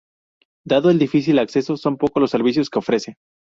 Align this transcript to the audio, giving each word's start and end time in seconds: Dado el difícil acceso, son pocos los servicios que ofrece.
Dado 0.65 0.89
el 0.89 0.97
difícil 0.97 1.37
acceso, 1.37 1.77
son 1.77 1.97
pocos 1.97 2.19
los 2.21 2.31
servicios 2.31 2.71
que 2.71 2.79
ofrece. 2.79 3.17